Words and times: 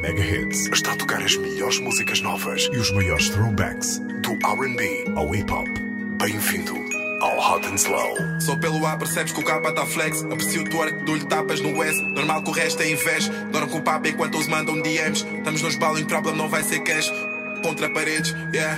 Mega 0.00 0.24
Hits 0.24 0.66
está 0.72 0.92
a 0.92 0.96
tocar 0.96 1.22
as 1.22 1.36
melhores 1.36 1.78
músicas 1.78 2.22
novas 2.22 2.70
e 2.72 2.78
os 2.78 2.90
maiores 2.90 3.28
throwbacks 3.28 3.98
do 4.22 4.32
RB 4.32 5.04
ao 5.14 5.34
hip 5.34 5.52
hop. 5.52 5.68
Bem-vindo 6.18 6.74
ao 7.20 7.38
Hot 7.38 7.66
and 7.66 7.74
Slow. 7.74 8.16
Só 8.40 8.56
pelo 8.56 8.86
A 8.86 8.96
percebes 8.96 9.30
que 9.30 9.40
o 9.40 9.44
capa 9.44 9.70
tá 9.72 9.84
flex. 9.84 10.22
Aprecio 10.24 10.62
o 10.62 10.64
twerk, 10.64 11.04
dou-lhe 11.04 11.26
tapas 11.26 11.60
no 11.60 11.82
S. 11.82 12.00
Normal 12.00 12.42
que 12.42 12.48
o 12.48 12.52
resto 12.54 12.82
é 12.82 12.90
inveja. 12.90 13.30
Dorme 13.52 13.70
com 13.70 13.76
o 13.76 13.82
papa 13.82 14.08
enquanto 14.08 14.38
os 14.38 14.46
mandam 14.46 14.80
DMs. 14.80 15.26
Estamos 15.36 15.60
nos 15.60 15.76
balos, 15.76 16.02
problem 16.04 16.34
não 16.34 16.48
vai 16.48 16.62
ser 16.62 16.80
cash. 16.80 17.12
Contra 17.62 17.90
paredes, 17.90 18.34
yeah. 18.54 18.74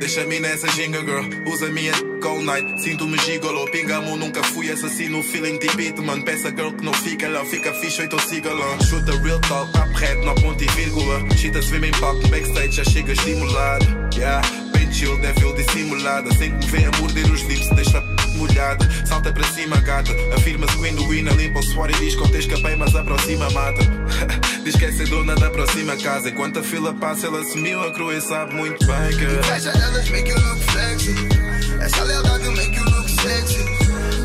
Deixa-me 0.00 0.40
nessa 0.40 0.66
ginga, 0.72 0.98
girl. 0.98 1.24
Usa 1.46 1.68
minha 1.68 1.92
night. 2.34 2.80
Sinto-me 2.80 3.18
gigolo. 3.18 3.66
Pingamo, 3.70 4.16
nunca 4.16 4.42
fui 4.42 4.70
assassino. 4.70 5.22
Feeling 5.22 5.58
deep 5.58 5.80
it, 5.80 6.00
man. 6.00 6.22
Peça 6.22 6.50
girl 6.50 6.70
que 6.72 6.84
não 6.84 6.92
fica, 6.92 7.26
ela 7.26 7.44
fica 7.44 7.72
fixe, 7.74 8.02
então 8.02 8.18
siga 8.18 8.52
lá. 8.52 8.78
Chuta 8.84 9.12
real 9.22 9.40
talk, 9.40 9.72
papo 9.72 9.92
reto, 9.94 10.24
não 10.24 10.34
ponto 10.34 10.62
e 10.62 10.66
vírgula. 10.68 11.20
Vê 11.20 11.88
em 11.88 11.90
palco, 11.92 12.26
backstage, 12.28 12.72
já 12.72 12.84
chega 12.84 13.12
estimulado. 13.12 13.86
Yeah, 14.14 14.40
bem 14.72 14.92
chill, 14.92 15.18
devil 15.20 15.54
dissimulada. 15.54 16.32
Sem-me 16.34 16.64
ver 16.66 16.88
a 16.88 16.98
morder 16.98 17.30
os 17.30 17.42
lips, 17.42 17.68
deixa 17.70 18.00
molhada. 18.36 18.88
Salta 19.06 19.32
para 19.32 19.44
cima, 19.48 19.76
gata. 19.80 20.12
Afirma-se 20.34 20.76
Wina, 20.78 21.32
limpa 21.32 21.60
o 21.60 21.62
suor 21.62 21.90
e 21.90 21.94
diz 21.94 22.14
que 22.14 22.22
eu 22.22 22.38
escapei, 22.38 22.76
mas 22.76 22.94
a 22.94 23.02
próxima 23.02 23.48
mata. 23.50 23.82
diz 24.64 24.76
que 24.76 24.84
é 24.84 24.92
ser 24.92 25.08
dona 25.08 25.34
da 25.34 25.50
próxima 25.50 25.96
casa. 25.96 26.28
Enquanto 26.28 26.58
a 26.58 26.62
fila 26.62 26.94
passa, 26.94 27.26
ela 27.26 27.44
sumiu. 27.44 27.82
A 27.82 27.92
crua 27.92 28.14
e 28.14 28.20
sabe 28.20 28.54
muito 28.54 28.84
bem 28.86 29.16
que. 29.16 29.24
Inveja 29.24 29.72
delas 29.72 30.08
make 30.10 30.28
you 30.28 30.36
look 30.36 30.60
sexy. 30.72 31.45
Essa 31.86 32.02
lealdade 32.02 32.48
make 32.50 32.76
you 32.76 32.82
look 32.82 33.08
sexy. 33.08 33.64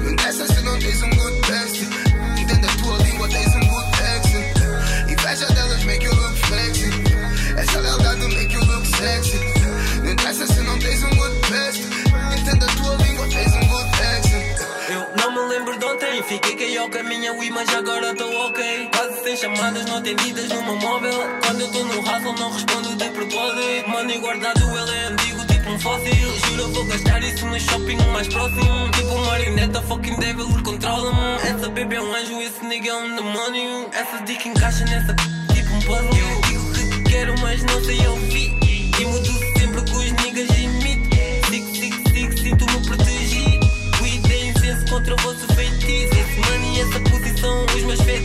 Não 0.02 0.12
interessa 0.12 0.48
se 0.48 0.62
não 0.62 0.80
tens 0.80 1.04
um 1.04 1.10
good 1.12 1.42
best. 1.48 1.84
Entenda 2.42 2.68
a 2.68 2.78
tua 2.82 2.98
língua, 2.98 3.30
tens 3.30 3.56
um 3.56 3.60
good 3.60 3.86
accent. 4.02 5.12
Inveja 5.12 5.46
delas 5.54 5.84
make 5.84 6.04
you 6.04 6.12
look 6.16 6.36
sexy. 6.50 6.90
Essa 7.55 7.80
lealdade 7.82 8.28
make 8.34 8.52
you 8.52 8.66
look 8.66 8.88
sexy. 8.88 9.38
Não 10.04 10.12
interessa 10.12 10.48
se 10.48 10.60
não 10.62 10.80
tens 10.80 11.04
um 11.04 11.10
good 11.10 11.35
best. 11.52 11.84
Entenda 12.35 12.66
a 12.66 12.70
tua 12.70 12.96
língua, 13.05 13.27
tens 13.30 13.54
um 13.54 13.68
good 13.68 13.90
accent. 14.16 14.62
Eu 14.90 15.07
não 15.18 15.32
me 15.32 15.54
lembro 15.54 15.78
de 15.78 15.85
ontem, 15.85 16.24
fiquei 16.24 16.55
que 16.55 16.78
ao 16.80 16.90
caminho, 16.90 17.35
mas 17.54 17.70
agora 17.76 18.16
tô 18.16 18.26
ok. 18.48 18.90
Quase 18.91 19.24
sem 19.24 19.38
chamadas 19.38 19.85
não 19.85 19.98
atendidas 19.98 20.50
no 20.50 20.63
meu 20.63 20.78
móvel. 20.78 21.13
Quando 21.46 21.62
eu 21.62 21.68
tô 21.68 21.84
no 21.84 22.00
hustle, 22.00 22.34
não 22.40 22.52
respondo 22.52 22.96
de 22.96 23.10
propósito. 23.10 23.88
Money 23.88 24.18
guardado, 24.18 24.62
ele 24.78 24.91
é 24.91 25.05
antigo, 25.10 25.30
um 25.72 25.80
fóssil. 25.80 26.14
Juro, 26.48 26.68
vou 26.74 26.86
gastar 26.86 27.24
isso 27.24 27.46
no 27.46 27.60
shopping 27.60 27.98
mais 28.12 28.27
próximo. 28.27 28.90
Tipo 28.91 29.18
marioneta, 29.26 29.82
fucking 29.82 30.18
devil, 30.18 30.48
controla-me. 30.63 31.36
Essa 31.48 31.70
baby 31.70 31.96
é 31.96 32.02
um 32.02 32.13
anjo, 32.13 32.41
esse 32.41 32.66
nigga 32.66 32.90
é 32.90 32.96
um 32.96 33.16
demônio. 33.16 33.90
Essa 33.94 34.24
dica 34.24 34.48
encaixa 34.48 34.86
nessa 34.86 35.16
tipo 35.54 35.74
um 35.74 35.80
puzzle. 35.82 36.18
Eu 36.18 36.41
digo 36.41 36.74
que 36.74 37.10
quero, 37.10 37.40
mas 37.40 37.63
não 37.63 37.84
sei 37.84 38.05
ouvir. 38.08 38.58
E 39.00 39.05
mudo 39.05 39.32
sempre 39.58 39.82
que 39.84 39.91
os 39.91 40.12
niggas 40.24 40.58
imitam. 40.58 41.50
Sigo, 41.50 41.76
sigo, 41.76 42.10
sigo, 42.10 42.38
sinto-me 42.38 42.85
protegido. 42.85 43.72
Cuidem 43.98 44.50
incenso 44.50 44.85
contra 44.90 45.13
o 45.13 45.18
vosso 45.18 45.48
feitiço. 45.54 46.13
Esse 46.13 46.52
money, 46.52 46.82
essa 46.82 47.00
posição, 47.10 47.66
os 47.66 47.84
meus 47.84 48.02
fetiches. 48.02 48.21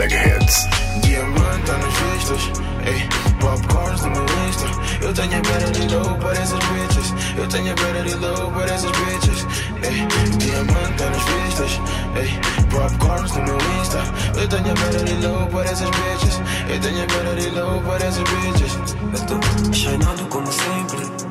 Na 0.00 0.06
Mega 0.06 0.16
Hits. 0.16 0.68
Diamante 1.02 1.72
nos 1.72 1.94
vistos, 1.98 2.52
ei, 2.86 3.08
popcorns 3.38 4.00
no 4.02 4.10
meu 4.10 4.24
Insta. 4.48 4.66
Eu 5.02 5.12
tenho 5.12 5.36
a 5.36 5.40
better 5.40 5.70
de 5.72 5.94
low 5.94 6.16
para 6.16 6.32
essas 6.32 6.58
bitches. 6.58 7.14
Eu 7.36 7.48
tenho 7.48 7.72
a 7.72 7.74
better 7.74 8.04
de 8.04 8.14
low 8.14 8.50
para 8.50 8.72
essas 8.72 8.90
bitches. 8.92 9.46
Ei, 9.82 10.06
diamante 10.38 11.04
nos 11.04 11.24
vistos, 11.24 11.80
ei, 12.16 12.40
popcorns 12.70 13.32
no 13.36 13.42
meu 13.42 13.58
Insta. 13.80 13.98
Eu 14.40 14.48
tenho 14.48 14.70
a 14.70 14.74
better 14.74 15.04
de 15.04 15.26
low 15.26 15.46
para 15.48 15.70
essas 15.70 15.90
bitches. 15.90 16.40
Eu 16.68 16.80
tenho 16.80 17.02
a 17.02 17.06
better 17.06 17.36
de 17.36 17.50
low 17.50 17.82
para 17.82 18.04
essas 18.04 18.24
bitches. 18.30 18.72
Eu 19.12 19.26
tô 19.26 19.72
shineado 19.72 20.24
como 20.26 20.50
sempre. 20.50 21.30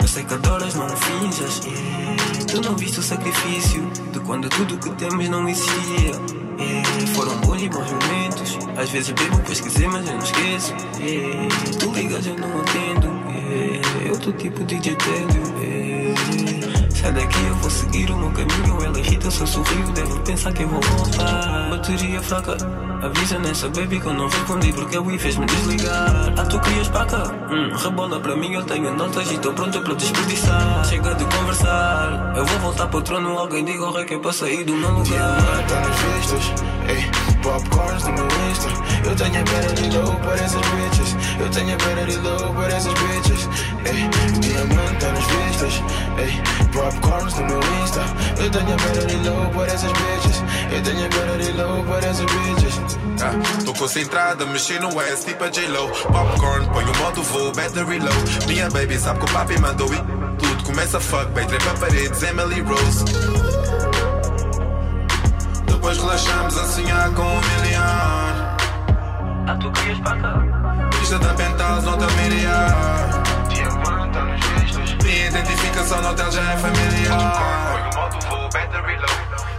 Eu 0.00 0.08
sei 0.08 0.24
que 0.24 0.34
adoras, 0.34 0.74
não 0.74 0.88
finjas. 0.88 1.60
Tu 2.48 2.60
não 2.60 2.74
viste 2.76 2.98
o 2.98 3.02
sacrifício 3.02 3.88
de 4.12 4.18
quando 4.20 4.48
tudo 4.48 4.76
que 4.78 4.90
temos 4.96 5.28
não 5.28 5.48
existia. 5.48 6.49
Eh, 6.60 7.06
Foram 7.14 7.36
bons 7.38 7.62
e 7.62 7.68
bons 7.68 7.90
momentos. 7.90 8.58
Às 8.76 8.90
vezes 8.90 9.10
bebo 9.10 9.38
para 9.40 9.52
esquecer, 9.52 9.88
mas 9.88 10.06
eu 10.06 10.12
não 10.14 10.22
esqueço. 10.22 10.74
Eh, 11.00 11.48
Tu 11.78 11.92
ligas, 11.92 12.26
eu 12.26 12.36
não 12.36 12.60
atendo. 12.60 13.08
Eh, 13.30 14.08
Eu 14.10 14.18
tô 14.18 14.32
tipo 14.32 14.62
DJ. 14.64 14.92
Eh, 14.92 16.14
Sai 16.94 17.12
daqui, 17.12 17.38
eu 17.48 17.54
vou 17.56 17.70
seguir 17.70 18.10
o 18.10 18.16
meu 18.16 18.30
caminho. 18.30 18.82
Ela 18.84 18.98
irrita 18.98 19.26
eu 19.28 19.30
sorrio, 19.46 19.90
deve 19.94 20.18
pensar 20.20 20.52
que 20.52 20.62
eu 20.62 20.68
vou 20.68 20.80
voltar. 20.82 21.70
Bateria 21.70 22.20
fraca, 22.20 22.56
avisa 23.02 23.38
nessa 23.38 23.68
baby 23.68 24.00
que 24.00 24.06
eu 24.06 24.14
não 24.14 24.28
respondi 24.28 24.72
porque 24.72 24.96
a 24.96 25.00
Wii 25.00 25.18
fez-me 25.18 25.46
desligar. 25.46 26.32
Ah, 26.36 26.44
tu 26.44 26.60
querias 26.60 26.88
paca? 26.88 27.22
Hum, 27.50 27.74
rebola 27.76 28.20
para 28.20 28.36
mim, 28.36 28.52
eu 28.52 28.62
tenho 28.64 28.94
notas 28.94 29.30
e 29.30 29.34
estou 29.34 29.52
pronto 29.52 29.80
para 29.80 29.94
desperdiçar. 29.94 30.84
Chega 30.84 31.14
de 31.14 31.24
conversar, 31.24 32.34
eu 32.36 32.44
vou 32.44 32.58
voltar 32.60 32.86
para 32.88 32.98
o 32.98 33.02
trono. 33.02 33.38
Alguém 33.38 33.64
diga 33.64 33.84
o 33.84 33.92
rei 33.92 34.04
que 34.04 34.14
é 34.14 34.18
para 34.18 34.32
sair 34.32 34.64
do 34.64 34.74
meu 34.74 34.90
lugar. 34.90 35.04
Diamante 35.06 35.74
nos 35.88 36.14
vistos, 36.14 36.52
ei, 36.88 37.09
popcorns 37.42 38.04
no 38.04 38.12
meu 38.12 38.26
Insta. 38.50 38.68
Eu 39.04 39.16
tenho 39.16 39.40
a 39.40 39.44
better 39.44 39.72
de 39.74 39.96
low 39.96 40.14
para 40.16 40.34
essas 40.34 40.60
bitches. 40.60 41.16
Eu 41.40 41.48
tenho 41.50 41.74
a 41.74 41.76
better 41.76 42.06
de 42.06 42.16
low 42.18 42.54
para 42.54 42.74
essas 42.74 42.94
bitches. 42.94 43.48
Ei, 43.86 44.40
diamante 44.40 45.06
nos 45.06 45.26
vistos, 45.26 45.82
ei, 46.18 46.42
popcorns 46.72 47.34
no 47.36 47.46
meu 47.46 47.60
Insta. 47.82 48.00
Eu 48.38 48.50
tenho 48.50 48.72
a 48.72 48.76
better 48.76 49.06
de 49.06 49.28
low 49.28 49.46
para 49.50 49.66
essas 49.72 49.92
bitches. 49.92 50.42
Eu 50.72 50.82
tenho 50.82 51.04
a 51.04 51.08
better 51.08 51.38
de 51.38 51.52
low 51.52 51.84
para 51.84 52.06
essas 52.06 52.26
bitches. 52.26 52.80
Ah, 53.22 53.64
Tô 53.64 53.74
concentrada, 53.74 54.46
mexi 54.46 54.78
no 54.78 55.00
S, 55.00 55.26
tipo 55.26 55.44
a 55.44 55.48
J-Lo. 55.50 55.88
Popcorn, 55.88 56.66
põe 56.72 56.84
o 56.84 56.96
modo 56.98 57.22
voo, 57.22 57.52
battery 57.52 57.98
low. 57.98 58.46
Minha 58.46 58.70
baby 58.70 58.98
sabe 58.98 59.18
que 59.20 59.26
o 59.26 59.32
papi 59.32 59.58
mandou 59.60 59.92
e 59.92 59.96
tudo 60.38 60.64
começa 60.64 60.96
a 60.98 61.00
fuck. 61.00 61.26
Bem, 61.32 61.46
trepa 61.46 61.74
paredes, 61.78 62.22
Emily 62.22 62.60
Rose. 62.62 63.04
Depois 65.80 65.96
relaxamos 65.96 66.58
a 66.58 66.66
sonhar 66.66 67.10
com 67.14 67.22
um 67.22 67.40
milhão. 67.40 67.80
Ah, 69.46 69.56
tu 69.58 69.72
querias 69.72 69.98
paca? 70.00 70.34
Vista 70.98 71.18
da 71.18 71.32
penthouse, 71.32 71.86
nota 71.86 72.06
familiar. 72.06 73.22
Diamante 73.48 74.18
nos 74.18 74.44
vistos. 74.44 74.94
Minha 75.02 75.28
identificação 75.28 76.02
no 76.02 76.10
hotel 76.10 76.32
já 76.32 76.52
é 76.52 76.56
familiar. 76.58 77.90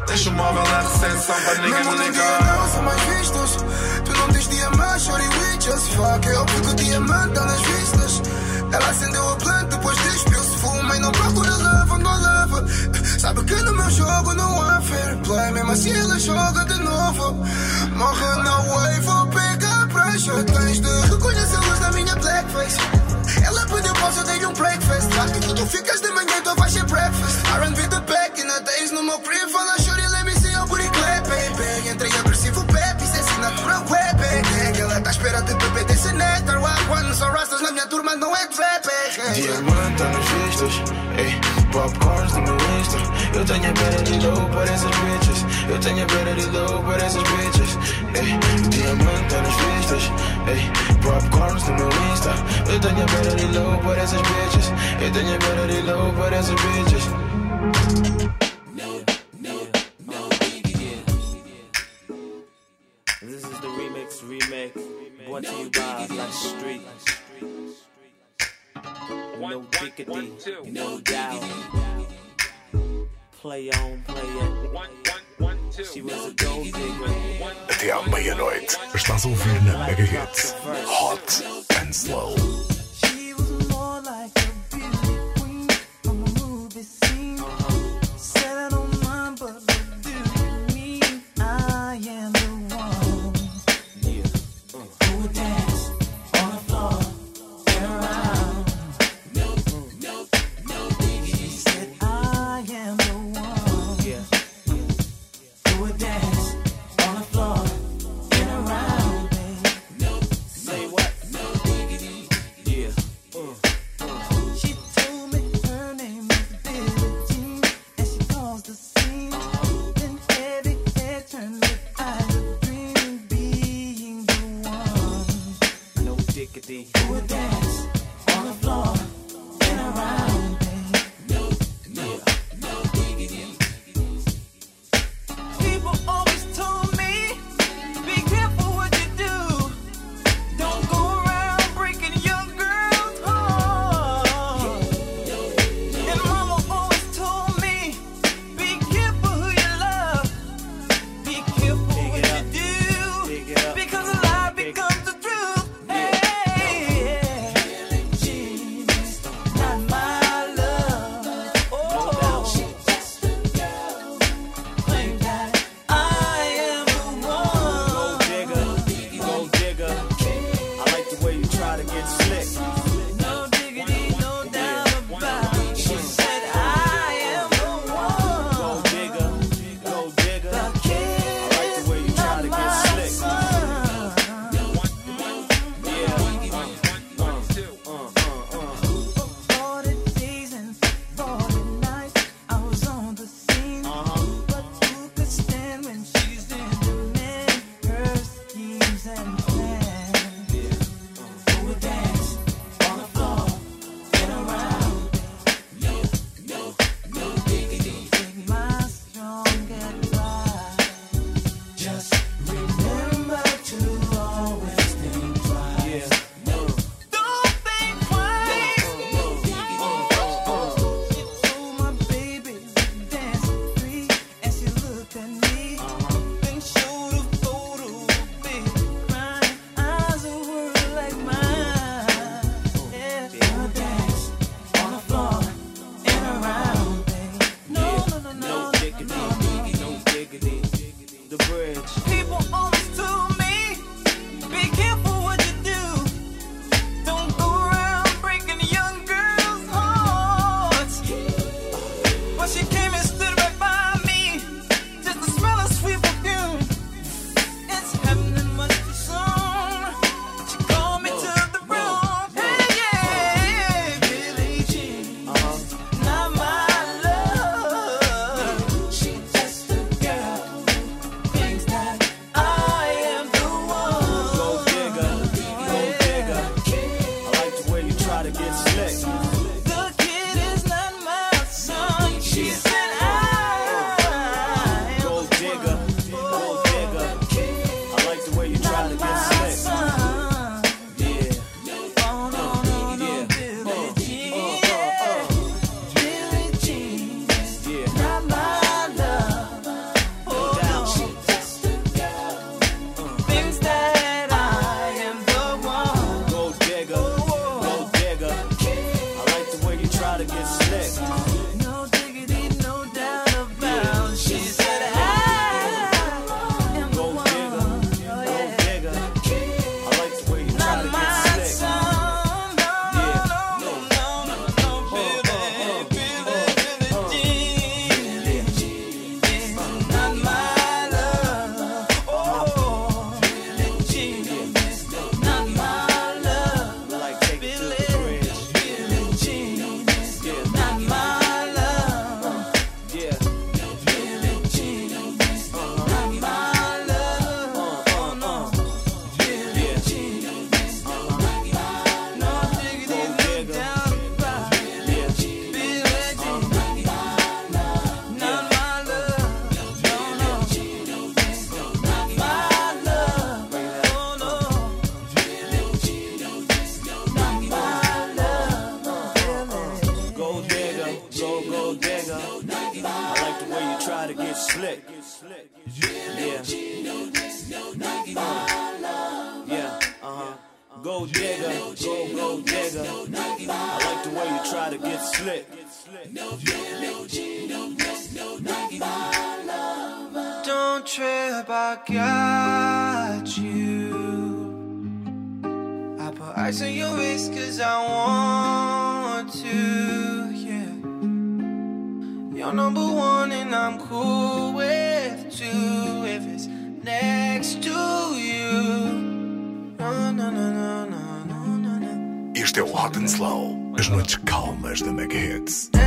Deixa 0.06 0.30
o 0.30 0.34
móvel 0.34 0.64
na 0.64 0.82
recepção 0.82 1.36
para 1.42 1.56
ninguém 1.56 1.72
Mesmo 1.72 1.92
me 1.92 2.06
ligar. 2.06 2.44
não 2.44 2.70
são 2.70 2.84
mais 2.84 3.02
vistos 3.02 3.58
Tu 4.06 4.12
não 4.12 4.28
tens 4.28 4.48
diamante, 4.48 5.04
shorty 5.04 5.28
we 5.28 5.54
just 5.60 5.90
fuck 5.96 6.28
É 6.28 6.36
óbvio 6.38 6.62
que 6.62 6.70
o 6.70 6.76
diamante 6.76 7.34
tá 7.34 7.46
nas 7.46 7.62
vistas 7.62 8.22
Ela 8.72 8.90
acendeu 8.90 9.28
a 9.32 9.36
planta, 9.38 9.64
depois 9.78 9.98
despiu-se 9.98 10.58
Fuma 10.58 10.98
e 10.98 11.00
não 11.00 11.12
procura 11.14 11.56
lava, 11.56 11.98
não 11.98 12.22
lava 12.22 12.66
Sabe 13.22 13.44
que 13.44 13.54
no 13.54 13.72
meu 13.74 13.90
jogo 13.92 14.34
não 14.34 14.60
há 14.64 14.82
fair 14.82 15.16
play. 15.18 15.52
Mesmo 15.52 15.72
assim 15.72 15.94
ela 15.94 16.18
joga 16.18 16.66
de 16.66 16.82
novo. 16.82 17.34
Morre 17.96 18.44
na 18.44 18.58
wave, 18.62 19.00
vou 19.02 19.28
pegar 19.28 19.88
pressure 19.90 20.44
Tens 20.44 20.80
de 20.82 20.90
reconhecer 21.08 21.56
a 21.56 21.60
luz 21.60 21.80
da 21.82 21.92
minha 21.92 22.16
blackface. 22.16 22.80
Ela 23.46 23.68
pediu 23.68 23.94
pausa, 23.94 24.24
dei 24.24 24.44
um 24.44 24.54
breakfast. 24.54 25.14
Rápido, 25.14 25.54
tu 25.54 25.68
ficas 25.68 26.02
de 26.02 26.10
manhã, 26.10 26.34
então 26.40 26.56
vais 26.56 26.74
ser 26.74 26.84
breakfast. 26.86 27.38
R&B 27.46 27.82
the 27.90 28.00
back 28.12 28.42
in 28.42 28.48
the 28.48 28.60
days 28.62 28.92
no 28.92 29.04
meu 29.04 29.20
crib 29.20 29.50
Fala, 29.52 29.78
shorty, 29.78 30.08
let 30.08 30.26
me 30.26 30.32
see 30.32 30.52
your 30.52 30.66
booty 30.66 30.90
clap, 30.90 31.24
baby. 31.30 31.90
Entrei 31.90 32.12
agressivo, 32.18 32.64
baby, 32.74 33.04
isso 33.04 33.18
é 33.18 33.20
assinatura 33.20 33.78
web. 33.82 34.18
Gang 34.18 34.80
Ela 34.80 35.00
tá 35.00 35.12
à 35.12 35.14
espera 35.14 35.42
de 35.44 35.54
beber 35.54 35.86
desse 35.86 36.12
néctar 36.14 36.60
Quando 36.88 37.14
são 37.14 37.32
rastas 37.32 37.62
na 37.62 37.72
minha 37.72 37.86
turma, 37.86 38.16
não 38.16 38.36
é 38.36 38.48
trap 38.48 38.88
eh. 38.88 39.34
Diamante 39.34 40.04
nos 40.06 40.26
vistos. 40.26 40.82
Ei, 41.20 41.52
Insta. 41.72 42.21
Eu 43.34 43.46
tenho 43.46 43.70
a 43.70 43.72
beira 43.72 44.04
de 44.04 44.26
low 44.26 44.50
para 44.50 44.64
essas 44.72 44.92
bitches. 44.92 45.46
Eu 45.70 45.80
tenho 45.80 46.04
a 46.04 46.06
beira 46.06 46.36
de 46.36 46.46
low 46.48 46.84
para 46.84 47.04
essas 47.04 47.24
bitches. 47.24 47.78
Ei, 48.16 48.70
diamante 48.70 49.30
tá 49.30 49.42
nos 49.42 49.56
vistos. 49.56 50.12
Ei, 50.48 50.62
popcorns 51.02 51.68
no 51.68 51.76
meu 51.76 51.88
Insta. 52.12 52.34
Eu 52.72 52.80
tenho 52.80 53.02
a 53.02 53.06
beira 53.06 53.36
de 53.36 53.46
low 53.58 53.78
para 53.80 54.02
essas 54.02 54.22
bitches. 54.22 54.72
Eu 55.02 55.12
tenho 55.12 55.36
a 55.36 55.38
beira 55.38 55.68
de 55.68 55.82
low 55.82 56.14
para 56.14 56.36
essas 56.36 56.56
bitches. 56.56 57.04
This 63.22 63.44
is 63.46 63.60
the 63.62 63.68
remix 63.68 64.22
remake 64.24 64.74
brought 65.26 65.44
to 65.44 65.52
you 65.52 65.70
by 65.70 66.08
Blackstreet. 66.10 66.82
No 69.40 69.68
diggity, 69.72 70.72
no 70.72 71.00
doubt. 71.00 72.11
Até 77.68 77.92
à 77.92 78.02
meia-noite, 78.04 78.78
estás 78.94 79.26
a 79.26 79.28
ouvir 79.30 79.64
na 79.64 79.86
Mega 79.86 80.04
Hits. 80.04 80.56
Hot 80.86 81.44
and 81.80 81.92
Slow. 81.92 82.81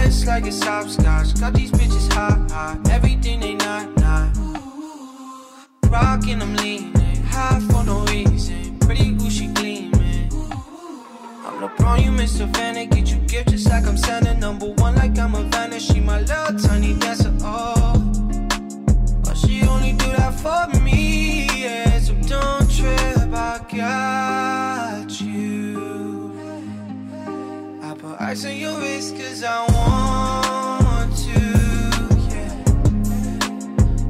It's 0.06 0.26
like 0.26 0.44
it's 0.44 0.62
hopscotch. 0.62 1.40
Got 1.40 1.54
these 1.54 1.70
bitches 1.70 2.12
hot, 2.12 2.50
hot. 2.50 2.90
Everything 2.90 3.40
they 3.40 3.54
not, 3.54 3.96
not. 3.96 4.36
Rockin', 5.88 6.42
I'm 6.42 6.54
leaning. 6.56 7.22
High 7.24 7.60
for 7.70 7.82
no 7.84 8.04
reason. 8.04 8.78
Pretty 8.80 9.12
Gucci 9.14 9.52
gleaming. 9.54 10.30
I'm 11.46 11.70
pro, 11.76 11.94
you 11.94 12.12
Miss 12.12 12.36
Savannah. 12.36 12.84
Get 12.84 13.10
you 13.10 13.16
gift 13.20 13.48
just 13.48 13.66
like 13.70 13.86
I'm 13.86 13.96
Santa. 13.96 14.34
Number 14.34 14.66
one, 14.72 14.94
like 14.94 15.18
I'm 15.18 15.34
a 15.34 15.42
Vanna. 15.44 15.80
She 15.80 16.00
my 16.00 16.20
little 16.20 16.58
tiny 16.58 16.92
dancer. 16.98 17.32
Oh, 17.40 17.94
but 19.24 19.36
she 19.38 19.62
only 19.66 19.92
do 19.92 20.08
that 20.18 20.34
for 20.38 20.80
me. 20.80 21.46
Yeah, 21.62 21.98
so 22.00 22.12
don't 22.28 22.70
trip. 22.70 23.32
I 23.32 23.58
got 23.74 24.13
ice 28.34 28.44
your 28.46 28.80
wrist 28.80 29.16
cause 29.16 29.44
I 29.44 29.60
want 29.70 31.16
to, 31.26 31.40
yeah. 32.34 32.52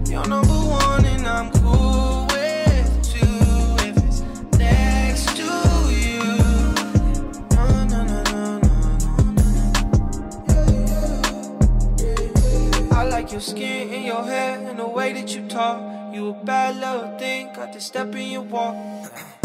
You're 0.08 0.26
number 0.26 0.48
one 0.48 1.04
and 1.04 1.26
I'm 1.26 1.50
cool 1.52 2.24
with 2.32 2.88
two 3.02 3.76
if 3.84 3.96
it's 4.06 4.20
next 4.56 5.36
to 5.36 5.50
you. 5.92 6.24
No, 7.54 7.66
no, 7.92 8.00
no, 8.10 8.22
no, 8.32 8.42
no, 8.64 9.24
no. 9.36 9.46
I 12.92 13.02
like 13.04 13.30
your 13.30 13.42
skin 13.42 13.92
and 13.92 14.04
your 14.06 14.24
hair 14.24 14.58
and 14.66 14.78
the 14.78 14.88
way 14.88 15.12
that 15.12 15.34
you 15.34 15.46
talk. 15.48 16.14
You 16.14 16.30
a 16.30 16.32
bad 16.32 16.76
little 16.76 17.18
thing, 17.18 17.52
got 17.52 17.74
the 17.74 17.80
step 17.80 18.14
in 18.14 18.30
your 18.30 18.40
walk. 18.40 18.74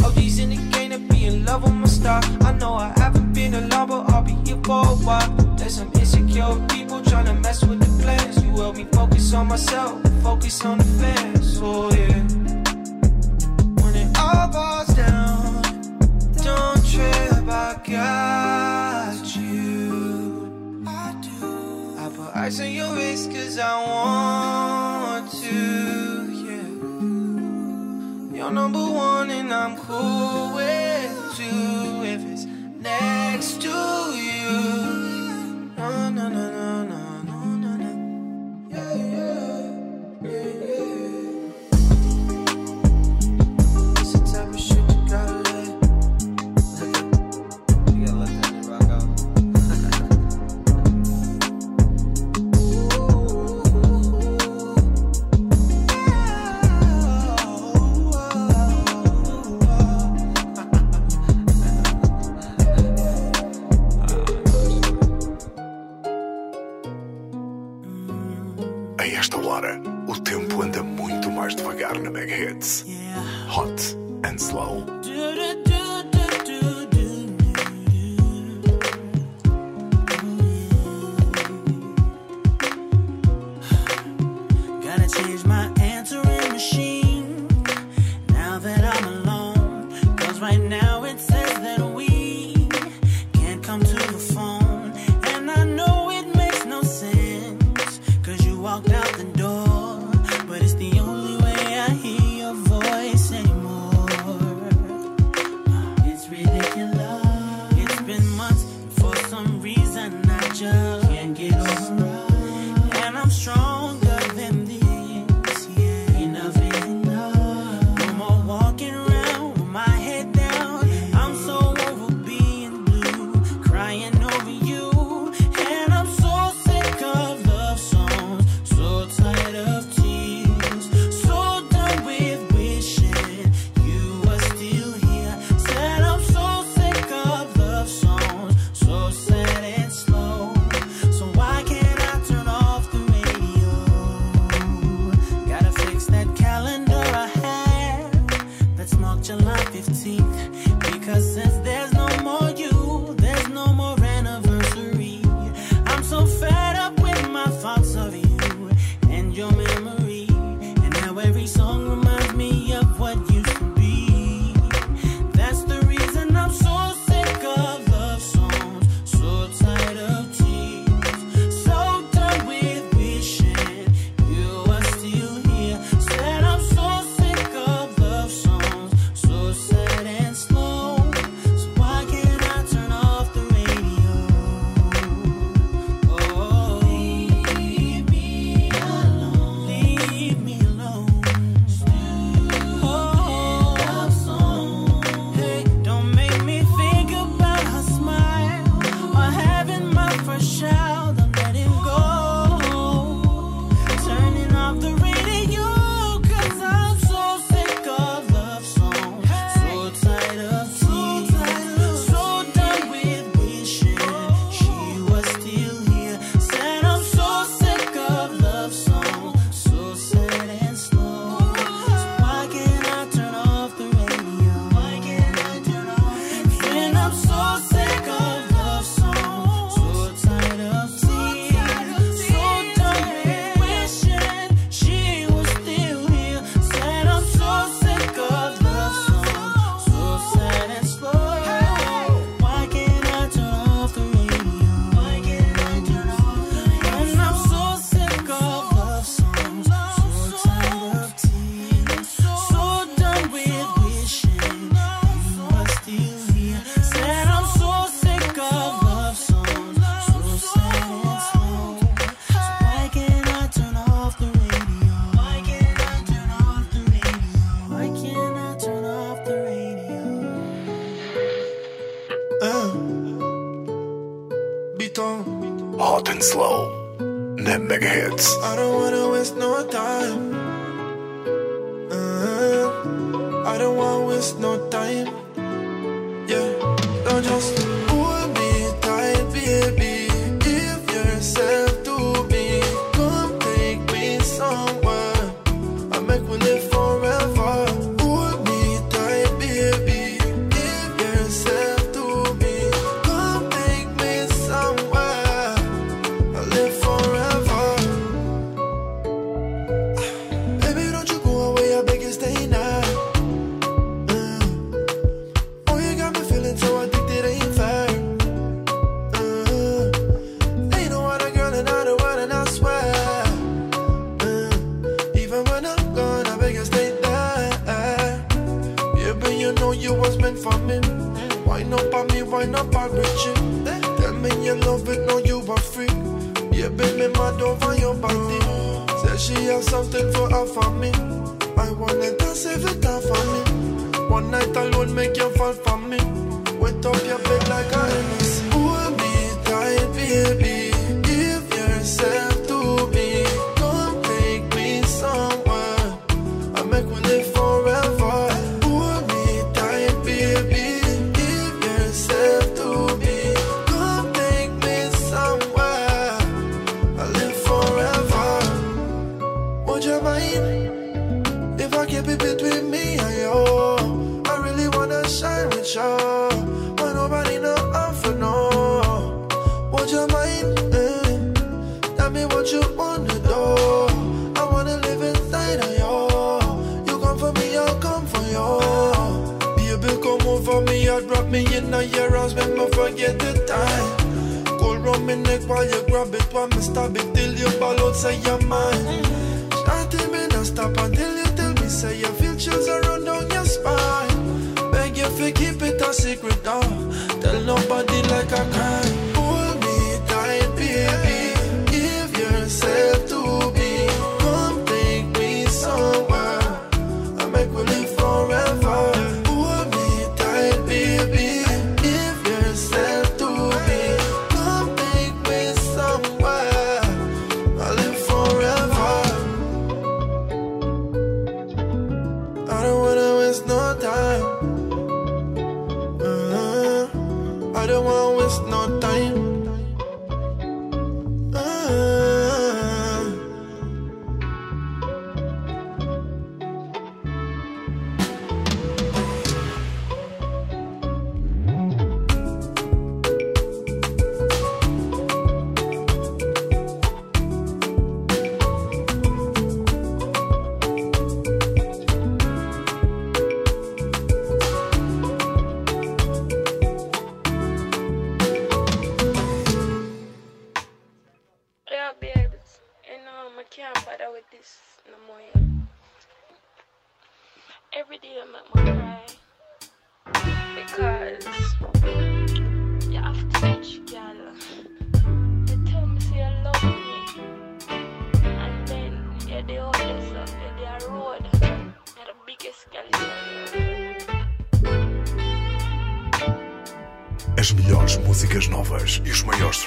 OG's 0.05 0.39
in 0.39 0.51
the 0.51 0.57
game 0.71 0.91
to 0.91 0.99
be 0.99 1.25
in 1.25 1.43
love 1.43 1.63
with 1.63 1.73
my 1.73 1.87
star. 1.87 2.21
I 2.41 2.53
know 2.53 2.75
I 2.75 2.93
haven't 2.95 3.28
been 3.39 3.53
alone, 3.53 3.87
but 3.87 4.09
I'll 4.11 4.21
be 4.21 4.35
here 4.45 4.59
for 4.65 4.83
a 4.85 4.95
while. 5.07 5.29
There's 5.57 5.75
some 5.75 5.91
insecure 5.93 6.55
people 6.67 7.01
trying 7.01 7.27
to 7.31 7.33
mess 7.35 7.63
with 7.63 7.79
the 7.79 7.91
plans. 8.03 8.43
You 8.43 8.51
help 8.57 8.75
me 8.75 8.85
focus 8.91 9.33
on 9.33 9.47
myself, 9.47 9.93
focus 10.21 10.65
on 10.65 10.77
the 10.79 10.89
fans. 10.99 11.59
Oh 11.61 11.89
yeah. 11.99 12.19
When 13.81 13.93
it 14.03 14.09
all 14.19 14.51
falls 14.51 14.89
down, 15.03 15.61
don't 16.47 16.81
trip, 16.91 17.47
I 17.47 17.69
got 17.95 19.35
you. 19.37 20.83
I 20.85 21.15
do. 21.27 21.95
I 21.97 22.09
put 22.15 22.35
ice 22.35 22.59
on 22.59 22.71
your 22.71 22.93
wrist 22.93 23.31
cause 23.31 23.57
I 23.57 23.73
want 23.89 25.31
to, 25.43 25.55
yeah. 26.45 26.67
You're 28.37 28.53
number 28.61 28.85
one 29.09 29.31
and 29.31 29.53
I'm 29.53 29.77
cool 29.77 30.55
with 30.55 31.18
next 32.89 33.61
to 33.61 33.69
you. 34.15 35.71
No, 35.77 36.09
no, 36.09 36.29
no, 36.29 36.51
no, 36.51 36.78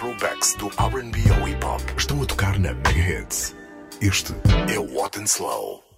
throwbacks 0.03 0.57
do 0.57 0.67
RB 0.67 1.17
ou 1.39 1.49
hip 1.49 1.65
hop 1.65 1.81
estão 1.97 2.21
a 2.21 2.27
tocar 2.27 2.59
na 2.59 2.75
Mega 2.75 3.21
Hits. 3.21 3.55
Este 4.01 4.35
é 4.69 4.77
o 4.77 4.99
What 4.99 5.17
and 5.17 5.27
Slow. 5.27 5.92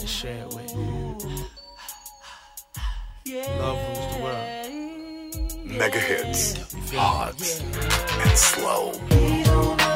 and 0.00 0.08
share 0.08 0.44
it 0.44 0.54
with. 0.54 0.74
Yeah. 3.24 3.42
Love 3.60 3.78
rules 3.88 4.16
the 4.16 4.22
world. 4.22 5.66
Mega 5.66 5.98
hits, 5.98 6.74
Hot 6.94 7.34
and 8.20 8.38
Slow. 8.38 9.87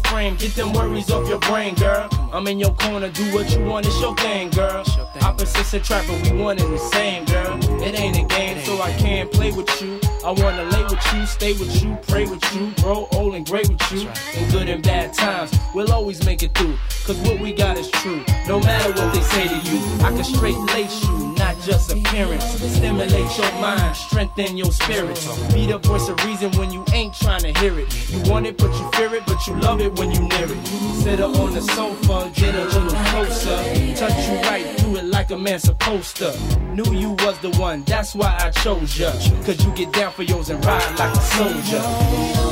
frame. 0.00 0.36
Get 0.36 0.54
them 0.54 0.72
worries 0.72 1.10
off 1.10 1.28
your 1.28 1.38
brain, 1.38 1.74
girl. 1.76 2.25
I'm 2.36 2.46
in 2.48 2.60
your 2.60 2.74
corner, 2.74 3.08
do 3.08 3.24
what 3.32 3.50
you 3.50 3.64
want, 3.64 3.86
it's 3.86 3.98
your 3.98 4.14
thing, 4.14 4.50
girl. 4.50 4.84
Opposites 5.22 5.72
attract, 5.72 6.06
but 6.06 6.20
we 6.30 6.38
one 6.38 6.58
and 6.58 6.70
the 6.70 6.78
same, 6.78 7.24
girl. 7.24 7.58
It 7.82 7.98
ain't 7.98 8.18
a 8.18 8.26
game, 8.26 8.62
so 8.62 8.82
I 8.82 8.92
can't 8.98 9.32
play 9.32 9.52
with 9.52 9.70
you. 9.80 9.98
I 10.22 10.32
wanna 10.32 10.64
lay 10.64 10.82
with 10.82 11.14
you, 11.14 11.24
stay 11.24 11.54
with 11.54 11.82
you, 11.82 11.96
pray 12.08 12.26
with 12.26 12.44
you, 12.54 12.72
grow 12.82 13.08
old 13.12 13.36
and 13.36 13.46
great 13.46 13.70
with 13.70 13.90
you. 13.90 14.06
In 14.38 14.50
good 14.50 14.68
and 14.68 14.82
bad 14.82 15.14
times, 15.14 15.50
we'll 15.74 15.90
always 15.90 16.26
make 16.26 16.42
it 16.42 16.54
through. 16.58 16.76
Cause 17.06 17.16
what 17.20 17.40
we 17.40 17.54
got 17.54 17.78
is 17.78 17.90
true. 17.92 18.22
No 18.46 18.60
matter 18.60 18.90
what 18.90 19.14
they 19.14 19.20
say 19.20 19.48
to 19.48 19.70
you, 19.70 19.80
I 20.04 20.10
can 20.10 20.24
straight 20.24 20.58
lace 20.74 21.04
you, 21.04 21.34
not 21.38 21.58
just 21.62 21.90
appearance. 21.90 22.44
Stimulate 22.44 23.38
your 23.38 23.52
mind, 23.62 23.96
strengthen 23.96 24.58
your 24.58 24.72
spirit. 24.72 25.16
Be 25.54 25.66
the 25.66 25.78
voice 25.78 26.08
of 26.08 26.22
reason 26.26 26.50
when 26.52 26.70
you 26.70 26.84
ain't 26.92 27.14
trying 27.14 27.42
to 27.42 27.58
hear 27.60 27.78
it. 27.78 28.10
You 28.10 28.20
want 28.30 28.46
it, 28.46 28.58
but 28.58 28.72
you 28.78 28.90
fear 28.92 29.14
it, 29.14 29.24
but 29.26 29.46
you 29.46 29.54
love 29.54 29.80
it 29.80 29.98
when 29.98 30.10
you 30.10 30.20
near 30.20 30.52
it. 30.52 30.66
Sit 31.02 31.20
up 31.20 31.38
on 31.38 31.54
the 31.54 31.62
sofa 31.62 32.25
Get 32.34 32.54
a 32.54 32.64
little 32.64 32.90
closer. 32.90 33.56
Touch 33.94 34.28
you 34.28 34.34
right, 34.42 34.76
do 34.78 34.96
it 34.96 35.04
like 35.04 35.30
a 35.30 35.38
man 35.38 35.58
supposed 35.58 36.16
to. 36.16 36.36
Knew 36.74 36.92
you 36.92 37.10
was 37.10 37.38
the 37.38 37.50
one, 37.58 37.82
that's 37.84 38.14
why 38.14 38.36
I 38.38 38.50
chose 38.50 38.98
you. 38.98 39.06
Cause 39.44 39.64
you 39.64 39.72
get 39.72 39.92
down 39.92 40.12
for 40.12 40.22
yours 40.22 40.50
and 40.50 40.64
ride 40.64 40.98
like 40.98 41.14
a 41.14 41.20
soldier. 41.20 42.45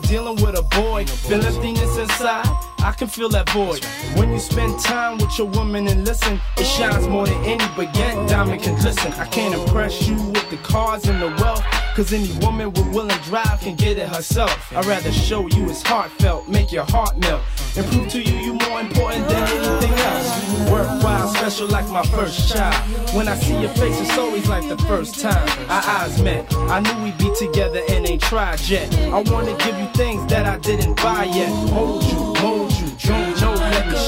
But 0.00 0.58
a 0.58 0.62
boy. 0.62 1.04
Feel 1.04 1.44
emptiness 1.44 1.96
inside. 1.98 2.46
I 2.78 2.92
can 2.96 3.08
feel 3.08 3.28
that 3.30 3.48
void. 3.50 3.84
When 4.16 4.32
you 4.32 4.38
spend 4.38 4.80
time 4.80 5.18
with 5.18 5.36
your 5.38 5.48
woman 5.48 5.86
and 5.88 6.06
listen, 6.06 6.40
it 6.56 6.64
shines 6.64 7.06
more 7.06 7.26
than 7.26 7.44
any 7.44 7.64
baguette 7.76 8.28
diamond 8.28 8.62
can 8.62 8.80
glisten. 8.80 9.12
I 9.12 9.26
can't 9.26 9.54
impress 9.54 10.08
you 10.08 10.16
with 10.16 10.48
the 10.50 10.56
cars 10.58 11.06
and 11.06 11.20
the 11.20 11.28
wealth. 11.42 11.62
Cause 11.94 12.10
any 12.14 12.32
woman 12.38 12.72
with 12.72 12.88
will 12.94 13.10
and 13.10 13.22
drive 13.24 13.60
can 13.60 13.74
get 13.74 13.98
it 13.98 14.08
herself. 14.08 14.72
I'd 14.74 14.86
rather 14.86 15.12
show 15.12 15.46
you 15.48 15.68
it's 15.68 15.82
heartfelt, 15.82 16.48
make 16.48 16.72
your 16.72 16.84
heart 16.84 17.18
melt. 17.18 17.42
And 17.76 17.86
prove 17.86 18.08
to 18.08 18.22
you 18.22 18.34
you 18.38 18.54
more 18.54 18.80
important 18.80 19.28
than 19.28 19.42
anything 19.46 19.92
else. 19.92 20.70
Worthwhile, 20.70 21.28
special 21.34 21.68
like 21.68 21.86
my 21.90 22.02
first 22.04 22.50
child. 22.50 22.74
When 23.14 23.28
I 23.28 23.34
see 23.34 23.60
your 23.60 23.68
face, 23.70 24.00
it's 24.00 24.16
always 24.16 24.48
like 24.48 24.66
the 24.70 24.78
first 24.84 25.20
time 25.20 25.46
our 25.68 25.82
eyes 25.84 26.20
met. 26.22 26.50
I 26.54 26.80
knew 26.80 27.04
we'd 27.04 27.18
be 27.18 27.30
together 27.38 27.82
and 27.90 28.08
ain't 28.08 28.22
tried 28.22 28.60
yet. 28.68 28.90
I 29.12 29.20
wanna 29.30 29.54
give 29.58 29.78
you 29.78 29.86
things 29.88 30.26
that 30.32 30.46
I 30.46 30.56
didn't 30.58 30.96
buy 30.96 31.24
yet. 31.24 31.50
Hold 31.70 32.04
you, 32.04 32.32
know, 32.40 32.61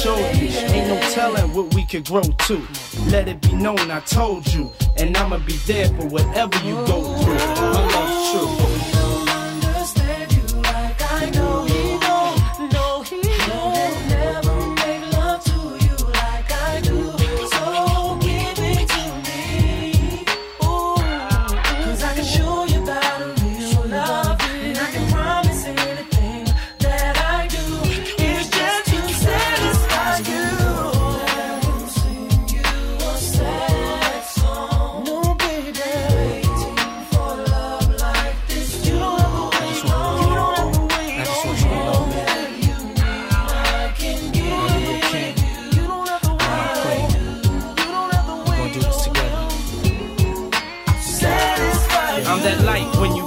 let 0.05 0.41
me 0.41 0.51
show 0.51 0.61
you. 0.61 0.73
Ain't 0.73 0.89
no 0.89 1.01
telling 1.11 1.53
what 1.53 1.75
we 1.75 1.85
could 1.85 2.05
grow 2.05 2.23
to. 2.23 2.67
Let 3.09 3.29
it 3.29 3.41
be 3.41 3.53
known 3.53 3.91
I 3.91 4.01
told 4.01 4.53
you, 4.53 4.71
and 4.97 5.17
I'ma 5.17 5.39
be 5.39 5.55
there 5.67 5.89
for 5.89 6.07
whatever 6.07 6.57
you 6.65 6.75
go 6.87 7.03
through. 7.19 7.35
My 7.35 7.87
love's 7.95 8.31
true. 8.33 9.34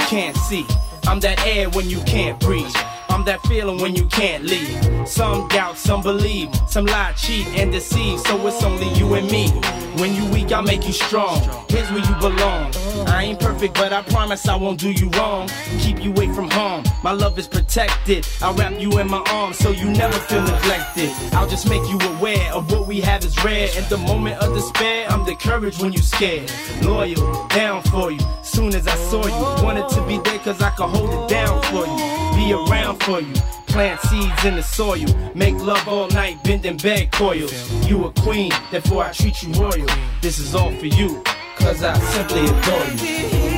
Can't 0.08 0.38
see. 0.38 0.66
I'm 1.06 1.20
that 1.20 1.46
air 1.46 1.70
when 1.70 1.90
you 1.90 2.00
can't 2.04 2.40
breathe. 2.40 2.74
I'm 3.10 3.26
that 3.26 3.42
feeling 3.42 3.82
when 3.82 3.94
you 3.94 4.06
can't 4.06 4.46
leave. 4.46 5.08
Some 5.08 5.50
doubt, 5.50 5.78
some 5.78 6.02
believe. 6.02 6.50
Some 6.68 6.86
lie, 6.86 7.12
cheat, 7.18 7.46
and 7.48 7.74
deceive. 7.74 8.22
So 8.22 8.48
it's 8.48 8.64
only 8.64 8.88
you 8.94 9.14
and 9.16 9.30
me. 9.30 9.50
When 10.00 10.16
you 10.16 10.26
weak, 10.32 10.54
I'll 10.54 10.62
make 10.62 10.88
you 10.88 10.94
strong. 10.94 11.42
Here's 11.68 11.90
where 11.92 12.00
you 12.00 12.16
belong. 12.22 12.72
I 13.08 13.24
ain't 13.24 13.40
perfect, 13.40 13.74
but 13.76 13.94
I 13.94 14.02
promise 14.04 14.48
I 14.48 14.56
won't 14.56 14.80
do 14.80 14.92
you 14.92 15.10
wrong. 15.12 15.50
Keep 15.80 16.04
you 16.04 16.12
away 16.12 16.28
from 16.34 16.50
harm. 16.50 16.84
My 17.04 17.12
love 17.12 17.38
is 17.40 17.48
protected. 17.48 18.28
I'll 18.42 18.54
wrap 18.54 18.80
you 18.80 19.00
in 19.00 19.10
my 19.10 19.24
arms 19.32 19.58
so 19.58 19.72
you 19.72 19.90
never 19.90 20.18
feel 20.18 20.42
neglected. 20.42 21.12
I'll 21.34 21.48
just 21.48 21.70
make 21.70 21.84
you 21.90 21.98
aware 22.16 22.52
of 22.54 22.72
what 22.72 22.88
we 22.88 23.02
have 23.02 23.24
is 23.24 23.44
rare. 23.44 23.70
In 23.78 23.88
the 23.90 23.98
moment 23.98 24.38
of 24.42 24.54
despair, 24.54 25.08
I'm 25.10 25.26
the 25.26 25.36
courage 25.36 25.80
when 25.80 25.94
you 25.94 26.00
scared. 26.00 26.52
Loyal, 26.84 27.48
down 27.48 27.82
for 27.84 28.12
you. 28.12 28.20
Soon 28.44 28.76
as 28.76 28.88
I 28.88 28.96
saw 28.96 29.26
you, 29.26 29.64
wanted 29.64 29.90
to 29.90 30.06
be 30.08 30.20
there 30.30 30.40
cause 30.40 30.62
I 30.62 30.70
could 30.72 30.90
hold 30.90 31.10
it 31.10 31.30
down 31.30 31.62
for 31.64 31.86
you. 31.86 32.36
Be 32.36 32.54
around 32.54 33.02
for 33.04 33.22
you. 33.22 33.34
Plant 33.68 34.00
seeds 34.02 34.46
in 34.46 34.56
the 34.56 34.64
soil. 34.64 35.06
Make 35.36 35.56
love 35.56 35.88
all 35.88 36.08
night, 36.10 36.44
bending 36.44 36.78
bed 36.78 37.12
coils. 37.12 37.54
You 37.88 38.06
a 38.06 38.12
queen, 38.14 38.52
therefore 38.72 39.04
I 39.04 39.12
treat 39.12 39.44
you 39.44 39.54
royal. 39.54 39.88
This 40.22 40.40
is 40.40 40.56
all 40.56 40.72
for 40.72 40.86
you, 40.88 41.22
cause 41.60 41.84
I 41.84 42.00
simply 42.00 42.46
adore 42.46 43.52
you. 43.52 43.57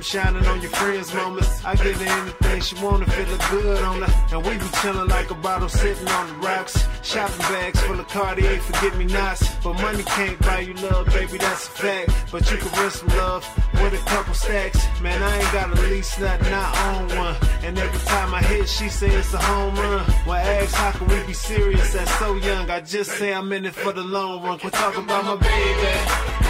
Them 0.00 0.02
shining 0.02 0.46
on 0.46 0.60
your 0.60 0.70
friends 0.70 1.12
moments. 1.14 1.64
I 1.64 1.74
give 1.76 2.00
her 2.00 2.22
anything 2.22 2.60
she 2.60 2.74
wanna, 2.82 3.06
feel 3.06 3.38
good 3.50 3.82
on 3.82 4.02
her. 4.02 4.36
And 4.36 4.46
we 4.46 4.56
be 4.56 4.68
chilling 4.80 5.08
like 5.08 5.30
a 5.30 5.34
bottle 5.34 5.68
sitting 5.68 6.08
on 6.08 6.26
the 6.28 6.34
rocks. 6.46 6.74
Shopping 7.02 7.38
bags 7.38 7.80
full 7.82 8.00
of 8.00 8.08
Cartier, 8.08 8.58
forget 8.60 8.96
me 8.96 9.04
nots. 9.04 9.42
But 9.62 9.74
money 9.74 10.02
can't 10.02 10.38
buy 10.40 10.60
you 10.60 10.74
love, 10.74 11.06
baby, 11.06 11.38
that's 11.38 11.66
a 11.66 11.70
fact. 11.70 12.10
But 12.32 12.50
you 12.50 12.56
can 12.56 12.72
win 12.80 12.90
some 12.90 13.08
love 13.08 13.44
with 13.74 13.94
a 13.94 14.04
couple 14.08 14.34
stacks. 14.34 14.78
Man, 15.00 15.22
I 15.22 15.36
ain't 15.38 15.52
got 15.52 15.70
a 15.70 15.80
lease, 15.82 16.18
nothing, 16.18 16.52
I 16.52 16.66
own 16.88 17.18
one. 17.18 17.36
And 17.62 17.78
every 17.78 18.00
time 18.06 18.34
I 18.34 18.42
hit, 18.42 18.68
she 18.68 18.88
say 18.88 19.10
it's 19.10 19.34
a 19.34 19.38
home 19.38 19.74
run. 19.74 20.06
I 20.28 20.40
ask 20.40 20.74
how 20.74 20.92
can 20.92 21.08
we 21.08 21.26
be 21.26 21.34
serious 21.34 21.94
at 21.94 22.08
so 22.20 22.36
young, 22.36 22.70
I 22.70 22.80
just 22.80 23.10
say 23.12 23.34
I'm 23.34 23.52
in 23.52 23.66
it 23.66 23.74
for 23.74 23.92
the 23.92 24.02
long 24.02 24.42
run. 24.42 24.58
Quit 24.58 24.72
talking 24.72 25.04
about 25.04 25.24
my 25.24 25.36
baby. 25.36 26.49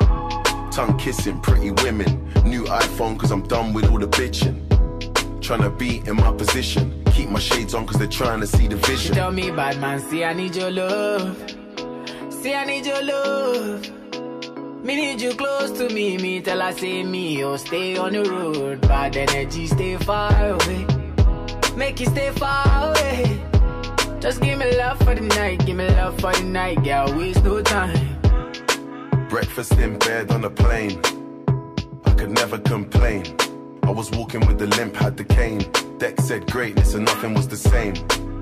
Tongue 0.71 0.97
kissing, 0.97 1.39
pretty 1.41 1.71
women. 1.83 2.23
New 2.45 2.63
iPhone, 2.63 3.19
cause 3.19 3.31
I'm 3.31 3.43
done 3.43 3.73
with 3.73 3.89
all 3.91 3.99
the 3.99 4.07
bitching. 4.07 4.55
Tryna 5.41 5.77
be 5.77 5.97
in 6.07 6.15
my 6.15 6.31
position. 6.31 7.03
Keep 7.13 7.29
my 7.29 7.39
shades 7.39 7.73
on, 7.73 7.85
cause 7.85 7.97
they're 7.97 8.07
trying 8.07 8.39
to 8.39 8.47
see 8.47 8.67
the 8.67 8.77
She 8.77 8.91
vision. 8.91 9.15
tell 9.15 9.31
me, 9.31 9.51
bad 9.51 9.79
man, 9.81 9.99
see 9.99 10.23
I 10.23 10.33
need 10.33 10.55
your 10.55 10.71
love. 10.71 11.37
See 12.29 12.53
I 12.53 12.63
need 12.65 12.85
your 12.85 13.03
love. 13.03 13.91
Me 14.83 14.95
need 14.95 15.21
you 15.21 15.33
close 15.35 15.71
to 15.77 15.89
me. 15.93 16.17
Me 16.17 16.41
tell 16.41 16.61
her 16.61 16.71
say 16.71 17.03
me, 17.03 17.43
oh 17.43 17.57
stay 17.57 17.97
on 17.97 18.13
the 18.13 18.23
road. 18.23 18.81
Bad 18.81 19.17
energy, 19.17 19.67
stay 19.67 19.97
far 19.97 20.31
away. 20.51 20.85
Make 21.75 21.99
you 21.99 22.05
stay 22.07 22.31
far 22.31 22.89
away. 22.91 23.39
Just 24.19 24.41
give 24.41 24.57
me 24.57 24.75
love 24.77 24.97
for 24.99 25.13
the 25.15 25.21
night, 25.21 25.65
give 25.65 25.75
me 25.77 25.87
love 25.89 26.19
for 26.19 26.31
the 26.33 26.43
night, 26.43 26.81
girl. 26.83 27.13
Waste 27.17 27.43
no 27.43 27.61
time. 27.61 28.10
Breakfast 29.31 29.71
in 29.77 29.97
bed 29.97 30.29
on 30.29 30.43
a 30.43 30.49
plane. 30.49 30.99
I 32.03 32.13
could 32.15 32.31
never 32.31 32.57
complain. 32.57 33.23
I 33.81 33.89
was 33.89 34.11
walking 34.11 34.45
with 34.45 34.59
the 34.59 34.67
limp, 34.67 34.93
had 34.97 35.15
the 35.15 35.23
cane. 35.23 35.71
Deck 35.99 36.19
said 36.19 36.51
greatness 36.51 36.95
and 36.95 37.05
nothing 37.05 37.33
was 37.33 37.47
the 37.47 37.55
same. 37.55 37.93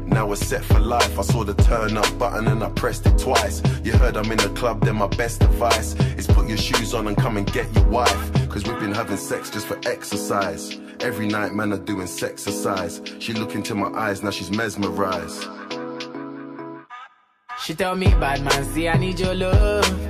Now 0.08 0.26
we're 0.26 0.36
set 0.36 0.66
for 0.66 0.80
life. 0.80 1.20
I 1.20 1.22
saw 1.22 1.44
the 1.44 1.54
turn 1.54 1.96
up 1.96 2.18
button 2.18 2.48
and 2.48 2.64
I 2.64 2.70
pressed 2.72 3.06
it 3.06 3.20
twice. 3.20 3.62
You 3.84 3.92
heard 3.92 4.18
I'm 4.18 4.32
in 4.32 4.40
the 4.40 4.50
club, 4.50 4.84
then 4.84 4.96
my 4.96 5.06
best 5.06 5.44
advice 5.44 5.94
is 6.18 6.26
put 6.26 6.48
your 6.48 6.58
shoes 6.58 6.96
on 6.96 7.08
and 7.08 7.16
come 7.16 7.38
and 7.38 7.46
get 7.54 7.72
your 7.76 7.86
wife. 7.86 8.50
Cause 8.50 8.64
we've 8.66 8.80
been 8.80 8.96
having 8.96 9.18
sex 9.18 9.52
just 9.52 9.68
for 9.68 9.78
exercise. 9.86 10.76
Every 11.02 11.28
night, 11.28 11.54
man, 11.54 11.72
are 11.72 11.78
doing 11.78 12.08
sex 12.08 12.48
exercise. 12.48 13.00
She 13.20 13.34
look 13.34 13.54
into 13.54 13.76
my 13.76 13.90
eyes, 13.90 14.24
now 14.24 14.32
she's 14.32 14.50
mesmerized. 14.50 15.46
She 17.64 17.76
tell 17.76 17.96
me, 17.96 18.08
bad 18.08 18.42
man, 18.42 18.66
see 18.74 18.90
I 18.90 18.98
need 18.98 19.20
your 19.20 19.36
love. 19.36 20.09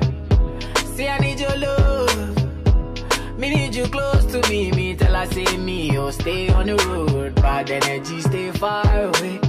See 0.99 1.07
I 1.07 1.17
need 1.19 1.39
your 1.39 1.55
love. 1.55 3.37
Me 3.37 3.49
need 3.49 3.73
you 3.73 3.85
close 3.85 4.25
to 4.33 4.41
me. 4.49 4.69
Me 4.71 4.97
tell 4.97 5.15
her 5.15 5.25
say 5.27 5.55
me, 5.55 5.97
oh 5.97 6.11
stay 6.11 6.49
on 6.49 6.65
the 6.65 6.75
road. 6.75 7.35
Bad 7.35 7.71
energy, 7.71 8.19
stay 8.19 8.51
far 8.51 8.83
away. 9.05 9.39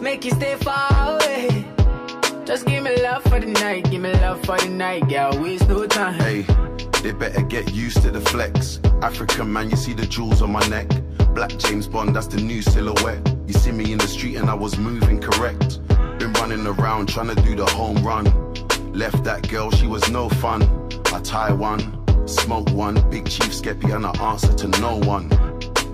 Make 0.00 0.24
you 0.24 0.30
stay 0.30 0.54
far 0.54 1.16
away. 1.16 1.64
Just 2.44 2.66
give 2.66 2.84
me 2.84 3.02
love 3.02 3.24
for 3.24 3.40
the 3.40 3.46
night, 3.46 3.90
give 3.90 4.00
me 4.00 4.12
love 4.12 4.44
for 4.44 4.58
the 4.58 4.68
night, 4.68 5.08
girl. 5.08 5.36
Waste 5.42 5.68
no 5.68 5.88
time. 5.88 6.14
Hey, 6.20 6.42
they 7.02 7.10
better 7.10 7.42
get 7.42 7.74
used 7.74 8.02
to 8.02 8.12
the 8.12 8.20
flex. 8.20 8.78
African 9.02 9.52
man, 9.52 9.70
you 9.70 9.76
see 9.76 9.92
the 9.92 10.06
jewels 10.06 10.40
on 10.40 10.52
my 10.52 10.64
neck. 10.68 10.88
Black 11.34 11.50
James 11.58 11.88
Bond, 11.88 12.14
that's 12.14 12.28
the 12.28 12.40
new 12.40 12.62
silhouette. 12.62 13.20
You 13.48 13.54
see 13.54 13.72
me 13.72 13.90
in 13.90 13.98
the 13.98 14.06
street 14.06 14.36
and 14.36 14.48
I 14.48 14.54
was 14.54 14.78
moving 14.78 15.20
correct. 15.20 15.80
Been 16.20 16.32
running 16.34 16.64
around 16.64 17.08
trying 17.08 17.34
to 17.34 17.42
do 17.42 17.56
the 17.56 17.66
home 17.66 18.04
run. 18.04 18.26
Left 18.92 19.22
that 19.24 19.48
girl, 19.48 19.70
she 19.70 19.86
was 19.86 20.10
no 20.10 20.28
fun. 20.28 20.62
I 21.06 21.20
tie 21.20 21.52
one, 21.52 21.80
smoke 22.26 22.70
one, 22.70 22.94
big 23.10 23.28
chief 23.28 23.52
skeppy 23.52 23.94
and 23.94 24.04
I 24.04 24.12
answer 24.30 24.52
to 24.52 24.68
no 24.80 24.96
one. 24.96 25.30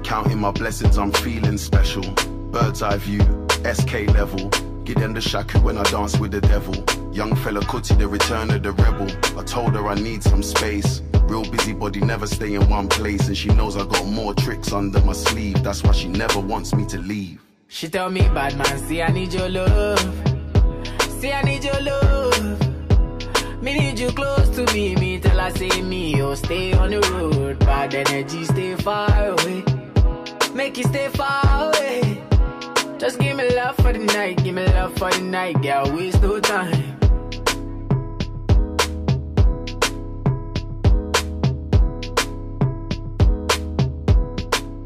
Counting 0.02 0.38
my 0.38 0.50
blessings, 0.50 0.98
I'm 0.98 1.12
feeling 1.12 1.58
special. 1.58 2.02
Bird's 2.50 2.82
eye 2.82 2.96
view, 2.96 3.20
SK 3.64 4.08
level. 4.14 4.48
Get 4.84 4.98
them 4.98 5.14
the 5.14 5.20
shaku 5.20 5.58
when 5.60 5.76
I 5.76 5.82
dance 5.84 6.18
with 6.18 6.30
the 6.30 6.40
devil. 6.40 6.74
Young 7.12 7.32
Fela 7.32 7.60
Kuti, 7.62 7.98
the 7.98 8.08
return 8.08 8.50
of 8.50 8.62
the 8.62 8.72
rebel. 8.72 9.08
I 9.38 9.42
told 9.44 9.74
her 9.74 9.86
I 9.88 9.94
need 9.94 10.22
some 10.22 10.42
space. 10.42 11.02
Real 11.24 11.44
busybody, 11.44 12.00
never 12.00 12.26
stay 12.26 12.54
in 12.54 12.68
one 12.68 12.88
place. 12.88 13.26
And 13.26 13.36
she 13.36 13.48
knows 13.48 13.76
I 13.76 13.84
got 13.84 14.06
more 14.06 14.32
tricks 14.32 14.72
under 14.72 15.00
my 15.00 15.12
sleeve. 15.12 15.62
That's 15.62 15.82
why 15.82 15.92
she 15.92 16.08
never 16.08 16.38
wants 16.40 16.74
me 16.74 16.86
to 16.86 16.98
leave. 16.98 17.42
She 17.68 17.88
tell 17.88 18.10
me, 18.10 18.22
bad 18.28 18.56
man, 18.56 18.78
see 18.78 19.02
I 19.02 19.10
need 19.10 19.32
your 19.32 19.48
love. 19.48 20.00
See 21.20 21.32
I 21.32 21.42
need 21.42 21.64
your 21.64 21.80
love. 21.80 22.65
Me 23.66 23.74
need 23.74 23.98
you 23.98 24.12
close 24.12 24.48
to 24.50 24.64
me, 24.72 24.94
me 24.94 25.18
tell 25.18 25.40
I 25.40 25.50
say 25.50 25.82
me, 25.82 26.22
oh 26.22 26.36
stay 26.36 26.72
on 26.74 26.90
the 26.90 27.00
road. 27.10 27.58
Bad 27.58 27.96
energy, 27.96 28.44
stay 28.44 28.76
far 28.76 29.10
away. 29.10 29.64
Make 30.54 30.78
you 30.78 30.84
stay 30.84 31.08
far 31.08 31.42
away. 31.66 32.22
Just 32.96 33.18
give 33.18 33.36
me 33.36 33.52
love 33.56 33.74
for 33.78 33.92
the 33.92 33.98
night, 33.98 34.44
give 34.44 34.54
me 34.54 34.64
love 34.66 34.96
for 34.96 35.10
the 35.10 35.20
night, 35.20 35.60
girl, 35.62 35.90
waste 35.92 36.22
no 36.22 36.38
time. 36.38 36.96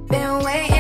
Been 0.09 0.43
waiting 0.43 0.80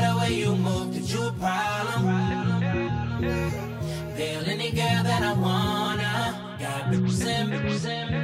the 0.00 0.16
way 0.20 0.34
you 0.34 0.54
move 0.56 0.94
that 0.94 1.00
girl 1.12 1.12
you 1.12 1.22
a 1.28 1.32
problem. 1.32 2.02
Feel 4.16 4.44
any 4.48 4.70
girl 4.70 5.02
that 5.08 5.22
I 5.22 5.32
wanna. 5.32 6.56
Got 6.58 6.90
represent, 6.90 7.50
represent, 7.50 8.23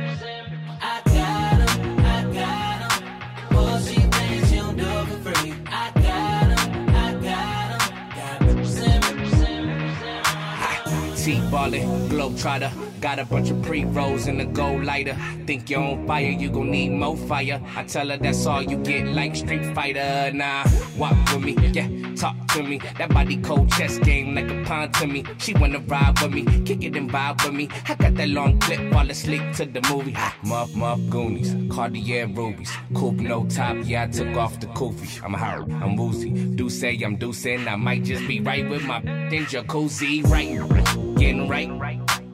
T-ballin', 11.50 12.08
globetrotter. 12.08 12.70
Got 13.00 13.18
a 13.18 13.24
bunch 13.24 13.50
of 13.50 13.60
pre-rolls 13.62 14.28
in 14.28 14.38
the 14.38 14.44
gold 14.44 14.84
lighter. 14.84 15.16
Think 15.46 15.68
you're 15.68 15.82
on 15.82 16.06
fire, 16.06 16.30
you 16.30 16.48
gon' 16.48 16.70
need 16.70 16.90
more 16.90 17.16
fire. 17.16 17.60
I 17.74 17.82
tell 17.82 18.08
her 18.08 18.16
that's 18.18 18.46
all 18.46 18.62
you 18.62 18.76
get, 18.76 19.08
like 19.08 19.34
Street 19.34 19.64
Fighter. 19.74 20.30
Nah, 20.32 20.64
walk 20.96 21.16
with 21.32 21.42
me, 21.42 21.56
yeah, 21.72 21.88
talk 22.14 22.36
to 22.52 22.62
me. 22.62 22.78
That 22.98 23.12
body 23.12 23.36
cold 23.38 23.68
chess 23.72 23.98
game 23.98 24.36
like 24.36 24.48
a 24.48 24.62
pawn 24.62 24.92
to 24.92 25.08
me. 25.08 25.24
She 25.38 25.54
wanna 25.54 25.80
ride 25.80 26.20
with 26.22 26.32
me, 26.32 26.44
kick 26.64 26.84
it 26.84 26.94
and 26.94 27.10
vibe 27.10 27.42
with 27.44 27.54
me. 27.54 27.68
I 27.88 27.96
got 27.96 28.14
that 28.14 28.28
long 28.28 28.60
clip 28.60 28.92
while 28.92 29.10
asleep 29.10 29.42
to 29.54 29.64
the 29.64 29.80
movie. 29.90 30.14
Ah, 30.16 30.36
muff, 30.44 30.72
muff, 30.76 31.00
Goonies, 31.08 31.56
Cartier 31.74 32.28
rubies. 32.28 32.70
Coupe 32.94 33.16
no 33.16 33.44
top, 33.46 33.76
yeah, 33.82 34.04
I 34.04 34.06
took 34.06 34.36
off 34.36 34.60
the 34.60 34.68
kufi. 34.68 35.20
I'm 35.24 35.34
hurt, 35.34 35.68
I'm 35.82 35.96
woozy. 35.96 36.30
Do 36.30 36.70
say 36.70 36.96
I'm 37.02 37.18
deucing, 37.18 37.66
I 37.66 37.74
might 37.74 38.04
just 38.04 38.28
be 38.28 38.38
right 38.38 38.68
with 38.68 38.84
my 38.84 38.98
in 38.98 39.46
jacuzzi, 39.46 40.24
right? 40.28 41.09
Getting 41.20 41.48
right. 41.48 41.68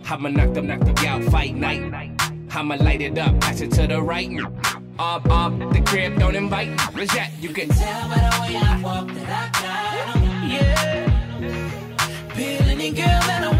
I'ma 0.09 0.29
knock 0.29 0.55
them, 0.55 0.69
knock 0.69 0.79
them 0.79 0.97
out, 1.07 1.25
fight 1.25 1.57
night. 1.57 1.83
I'ma 2.53 2.77
light 2.77 3.03
it 3.03 3.19
up, 3.19 3.41
pass 3.41 3.61
it 3.61 3.73
to 3.73 3.89
the 3.89 4.01
right. 4.01 4.31
Up, 4.97 5.29
up, 5.29 5.59
the 5.73 5.83
crib, 5.85 6.21
don't 6.21 6.37
invite. 6.37 6.81
Where's 6.95 7.09
that? 7.09 7.33
You 7.41 7.49
can 7.49 7.69
Tell 7.69 8.09
by 8.09 8.15
the 8.15 8.41
way 8.43 8.57
I 8.57 8.81
walk 8.81 9.09
that 9.09 9.29
I 9.29 9.61
got. 9.61 10.49
Yeah. 10.49 10.97
Girl 12.95 13.03
that 13.03 13.43
I 13.43 13.56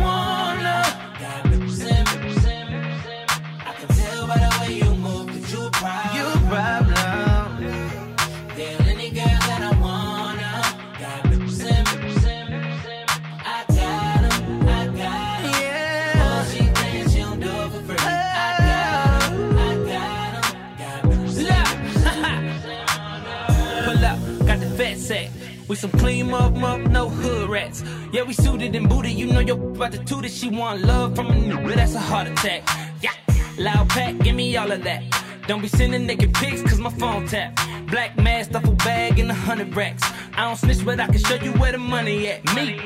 We 25.77 25.81
some 25.81 25.91
clean 25.91 26.33
up, 26.33 26.55
no 26.55 27.11
hood 27.11 27.51
rats. 27.51 27.85
Yeah, 28.11 28.23
we 28.23 28.33
suited 28.33 28.75
and 28.75 28.89
booted. 28.89 29.13
You 29.13 29.27
know 29.27 29.41
your 29.41 29.59
about 29.59 29.93
to 29.93 30.03
toot 30.03 30.25
it. 30.25 30.31
She 30.31 30.49
want 30.49 30.81
love 30.81 31.15
from 31.15 31.27
a 31.27 31.35
nigga, 31.35 31.75
that's 31.75 31.95
a 31.95 32.01
heart 32.01 32.27
attack. 32.29 32.63
Yeah, 33.03 33.13
loud 33.59 33.91
pack, 33.91 34.17
give 34.21 34.35
me 34.35 34.57
all 34.57 34.73
of 34.73 34.83
that. 34.85 35.03
Don't 35.47 35.61
be 35.61 35.69
sending 35.69 36.07
naked 36.07 36.33
pics, 36.33 36.63
cause 36.63 36.81
my 36.81 36.89
phone 36.89 37.27
tap. 37.27 37.61
Black 37.91 38.17
mask, 38.17 38.53
duffel 38.53 38.73
bag, 38.77 39.19
and 39.19 39.31
a 39.31 39.35
hundred 39.35 39.77
racks. 39.77 40.03
I 40.33 40.47
don't 40.47 40.57
snitch, 40.57 40.83
but 40.83 40.99
I 40.99 41.09
can 41.09 41.19
show 41.19 41.35
you 41.35 41.53
where 41.53 41.73
the 41.73 41.79
money 41.79 42.29
at. 42.29 42.43
Me, 42.55 42.81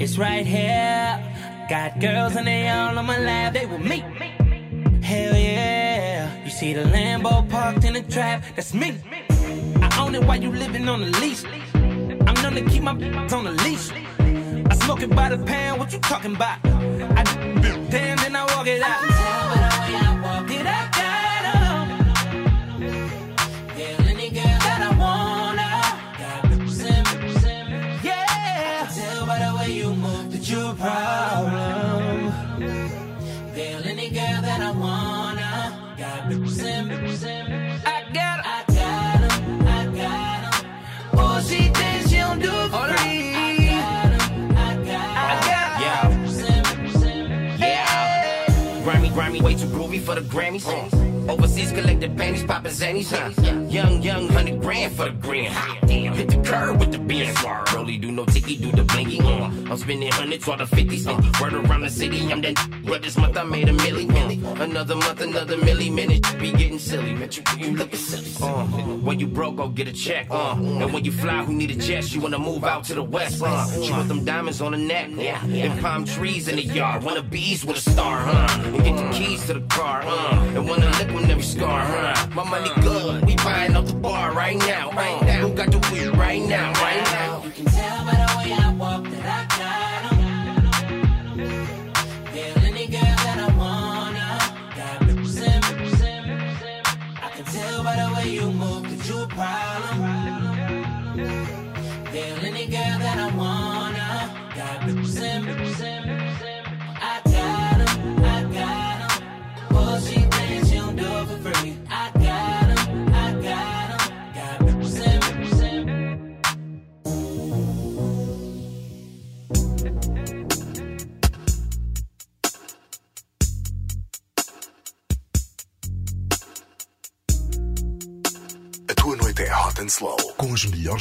it's 0.00 0.18
right 0.18 0.44
here. 0.44 1.22
Got 1.70 2.00
girls 2.00 2.34
and 2.34 2.48
they 2.48 2.68
all 2.68 2.98
on 2.98 3.06
my 3.06 3.18
lap, 3.18 3.52
they 3.52 3.64
with 3.64 3.82
me. 3.82 4.00
Hell 5.04 5.36
yeah. 5.36 6.44
You 6.44 6.50
see 6.50 6.72
the 6.74 6.82
Lambo 6.82 7.48
parked 7.48 7.84
in 7.84 7.92
the 7.92 8.02
trap, 8.02 8.42
that's 8.56 8.74
me. 8.74 8.98
I 9.80 10.04
own 10.04 10.16
it 10.16 10.24
while 10.24 10.42
you 10.42 10.50
living 10.50 10.88
on 10.88 11.00
the 11.00 11.16
leash. 11.20 11.44
To 12.58 12.64
keep 12.64 12.82
my 12.82 12.90
on 12.90 13.44
the 13.44 13.52
leash. 13.62 13.92
I 14.68 14.74
smoke 14.74 15.02
it 15.02 15.14
by 15.14 15.28
the 15.28 15.38
pound, 15.38 15.78
what 15.78 15.92
you 15.92 16.00
talking 16.00 16.34
about? 16.34 16.58
I 16.64 17.22
damn, 17.88 18.16
then 18.16 18.34
I 18.34 18.44
walk 18.56 18.66
it 18.66 18.82
out. 18.82 19.17
For 50.00 50.14
the 50.14 50.20
Grammys. 50.22 51.17
Overseas 51.28 51.72
collected 51.72 52.16
panties, 52.16 52.44
poppin' 52.44 52.72
zannies, 52.72 53.10
huh? 53.10 53.30
Young, 53.68 54.02
young, 54.02 54.28
hundred 54.28 54.60
grand 54.60 54.92
for 54.94 55.04
the 55.04 55.10
green. 55.10 55.50
Hot 55.50 55.86
damn, 55.86 56.14
hit 56.14 56.28
the 56.28 56.42
curb 56.42 56.80
with 56.80 56.92
the 56.92 56.98
beans. 56.98 57.36
Rolly 57.74 57.98
do 57.98 58.10
no 58.10 58.24
ticky, 58.24 58.56
do 58.56 58.72
the 58.72 58.82
blinky. 58.84 59.20
Uh. 59.20 59.50
I'm 59.70 59.76
spending 59.76 60.10
hundreds 60.10 60.48
or 60.48 60.56
the 60.56 60.66
fifties. 60.66 61.06
Uh. 61.06 61.20
Word 61.40 61.52
around 61.52 61.82
the 61.82 61.90
city, 61.90 62.32
I'm 62.32 62.40
that. 62.40 62.56
But 62.86 63.02
this 63.02 63.18
month 63.18 63.36
I 63.36 63.44
made 63.44 63.68
a 63.68 63.72
milli, 63.72 64.06
milli. 64.06 64.38
Another 64.60 64.96
month, 64.96 65.20
another 65.20 65.56
milli, 65.56 65.92
minute. 65.92 66.24
Be 66.38 66.50
getting 66.52 66.78
silly, 66.78 67.12
man. 67.14 67.28
You, 67.30 67.42
you 67.58 67.76
looking 67.76 67.98
silly. 67.98 68.30
Uh. 68.40 68.64
When 69.04 69.20
you 69.20 69.26
broke, 69.26 69.56
go 69.56 69.68
get 69.68 69.86
a 69.86 69.92
check. 69.92 70.28
Uh. 70.30 70.54
And 70.56 70.92
when 70.92 71.04
you 71.04 71.12
fly, 71.12 71.44
who 71.44 71.52
need 71.52 71.70
a 71.70 71.74
jet? 71.74 72.10
You 72.14 72.22
wanna 72.22 72.38
move 72.38 72.64
out 72.64 72.84
to 72.84 72.94
the 72.94 73.02
west. 73.02 73.42
Uh. 73.42 73.66
She 73.82 73.92
want 73.92 74.08
them 74.08 74.24
diamonds 74.24 74.62
on 74.62 74.72
the 74.72 74.78
neck. 74.78 75.10
Yeah. 75.10 75.44
And 75.44 75.80
palm 75.82 76.06
trees 76.06 76.48
in 76.48 76.56
the 76.56 76.64
yard. 76.64 77.02
Wanna 77.02 77.22
bees 77.22 77.66
with 77.66 77.76
a 77.76 77.90
star, 77.90 78.20
huh? 78.20 78.62
And 78.64 78.82
get 78.82 78.96
the 78.96 79.10
keys 79.12 79.46
to 79.46 79.54
the 79.54 79.66
car, 79.68 80.02
uh. 80.04 80.54
And 80.54 80.66
wanna 80.66 80.90
lick 80.98 81.10
on 81.18 81.30
every 81.30 81.42
scar, 81.42 81.80
huh? 81.84 82.26
My 82.34 82.48
money 82.48 82.70
good. 82.82 83.24
We 83.26 83.36
buying 83.36 83.76
off 83.76 83.86
the 83.86 83.94
bar 83.94 84.32
right 84.32 84.56
now. 84.56 84.90
Right 84.92 85.20
now. 85.22 85.48
Who 85.48 85.54
got 85.54 85.70
the 85.70 85.78
weed 85.92 86.16
right 86.16 86.42
now? 86.42 86.72
Right 86.74 87.02
now. 87.12 87.77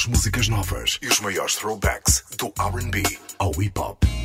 Músicas 0.07 0.47
novas 0.47 0.97
e 1.01 1.07
os 1.07 1.19
maiores 1.19 1.55
throwbacks 1.55 2.23
do 2.37 2.47
RB 2.47 3.03
ao 3.37 3.51
hip 3.61 3.79
hop. 3.79 4.16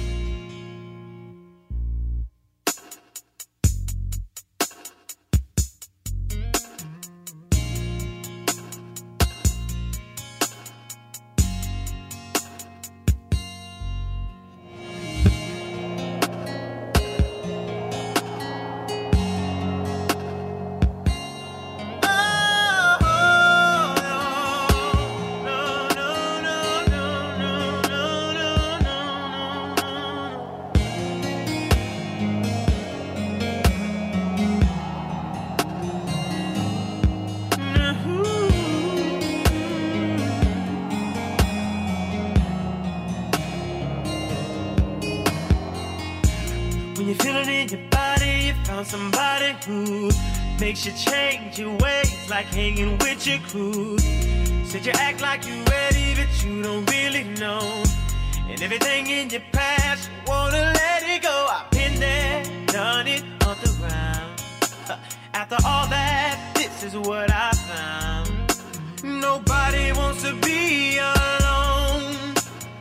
Hanging 52.53 52.99
with 52.99 53.27
your 53.27 53.39
crew. 53.49 53.99
Said 54.65 54.85
you 54.87 54.93
act 54.95 55.21
like 55.21 55.47
you 55.47 55.55
ready, 55.65 56.15
but 56.15 56.45
you 56.45 56.63
don't 56.63 56.89
really 56.91 57.25
know. 57.41 57.83
And 58.49 58.63
everything 58.63 59.07
in 59.07 59.31
your 59.31 59.43
past, 59.53 60.11
you 60.11 60.31
wanna 60.31 60.73
let 60.75 61.03
it 61.03 61.23
go. 61.23 61.47
I've 61.51 61.71
been 61.71 61.99
there, 61.99 62.45
done 62.67 63.07
it 63.07 63.23
on 63.47 63.57
the 63.63 63.75
ground. 63.79 64.43
After 65.35 65.57
all 65.65 65.87
that, 65.89 66.53
this 66.55 66.85
is 66.85 66.97
what 66.97 67.31
I 67.31 67.51
found. 67.53 68.31
Nobody 69.03 69.93
wants 69.93 70.23
to 70.23 70.35
be 70.37 70.99
alone. 70.99 72.35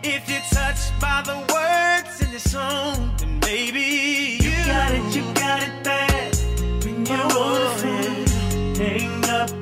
If 0.03 0.29
you're 0.29 0.47
touched 0.51 0.91
by 0.99 1.23
the 1.25 1.37
words 1.53 2.21
in 2.21 2.31
the 2.31 2.39
song, 2.39 3.13
then 3.17 3.39
maybe 3.39 4.37
you, 4.43 4.51
got 4.65 4.91
it, 4.91 5.15
you 5.15 5.23
got 5.33 5.63
it 5.63 5.83
bad. 5.83 6.35
When 6.83 7.05
you 7.05 7.21
want 7.35 7.83
it, 7.85 8.29
hang 8.77 9.25
up 9.29 9.60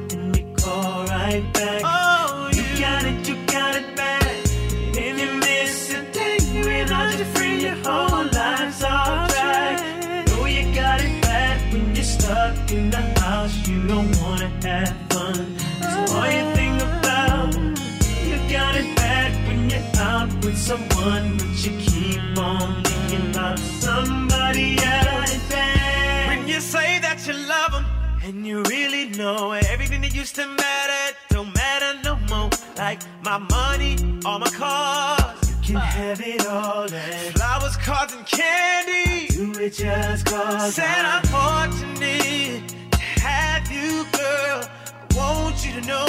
know 29.38 29.52
everything 29.52 30.02
that 30.02 30.14
used 30.16 30.36
to 30.36 30.46
matter 30.48 31.18
don't 31.30 31.54
matter 31.54 31.92
no 32.04 32.16
more. 32.30 32.50
Like 32.78 33.02
my 33.24 33.38
money, 33.38 33.94
all 34.26 34.40
my 34.40 34.50
cars, 34.50 35.50
you 35.50 35.56
can 35.68 35.76
ah. 35.78 35.96
have 36.00 36.22
it 36.22 36.46
all. 36.48 36.92
And 36.92 37.36
flowers, 37.36 37.78
cards, 37.78 38.14
and 38.14 38.26
candy, 38.26 39.34
you 39.34 39.54
it 39.66 39.74
just 39.74 40.26
cause 40.26 40.76
Said 40.76 41.04
I'm 41.14 41.24
fortunate 41.36 42.70
to 42.92 43.00
have 43.28 43.72
you, 43.72 44.06
girl. 44.18 44.60
I 45.02 45.16
want 45.16 45.66
you 45.66 45.74
to 45.80 45.84
know 45.92 46.08